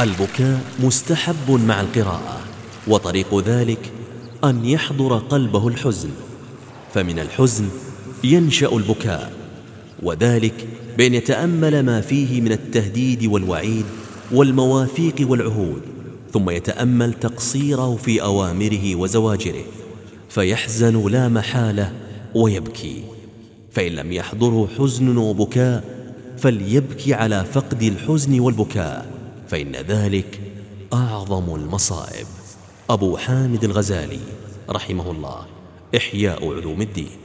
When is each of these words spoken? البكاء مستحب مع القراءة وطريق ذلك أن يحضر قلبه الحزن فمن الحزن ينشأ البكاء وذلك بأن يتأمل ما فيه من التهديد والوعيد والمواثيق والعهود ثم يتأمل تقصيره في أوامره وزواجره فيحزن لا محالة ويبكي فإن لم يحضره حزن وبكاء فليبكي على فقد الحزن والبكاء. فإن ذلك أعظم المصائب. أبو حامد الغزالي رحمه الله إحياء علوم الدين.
البكاء 0.00 0.60
مستحب 0.82 1.50
مع 1.50 1.80
القراءة 1.80 2.40
وطريق 2.88 3.38
ذلك 3.38 3.92
أن 4.44 4.64
يحضر 4.64 5.18
قلبه 5.18 5.68
الحزن 5.68 6.08
فمن 6.94 7.18
الحزن 7.18 7.68
ينشأ 8.24 8.76
البكاء 8.76 9.32
وذلك 10.02 10.68
بأن 10.98 11.14
يتأمل 11.14 11.82
ما 11.82 12.00
فيه 12.00 12.40
من 12.40 12.52
التهديد 12.52 13.26
والوعيد 13.26 13.84
والمواثيق 14.32 15.14
والعهود 15.20 15.82
ثم 16.32 16.50
يتأمل 16.50 17.12
تقصيره 17.14 17.96
في 17.96 18.22
أوامره 18.22 18.96
وزواجره 18.96 19.64
فيحزن 20.28 21.10
لا 21.10 21.28
محالة 21.28 21.92
ويبكي 22.34 23.02
فإن 23.72 23.92
لم 23.92 24.12
يحضره 24.12 24.68
حزن 24.78 25.16
وبكاء 25.16 25.84
فليبكي 26.38 27.14
على 27.14 27.44
فقد 27.44 27.82
الحزن 27.82 28.40
والبكاء. 28.40 29.23
فإن 29.48 29.76
ذلك 29.76 30.40
أعظم 30.92 31.54
المصائب. 31.54 32.26
أبو 32.90 33.16
حامد 33.16 33.64
الغزالي 33.64 34.20
رحمه 34.70 35.10
الله 35.10 35.46
إحياء 35.96 36.54
علوم 36.54 36.82
الدين. 36.82 37.23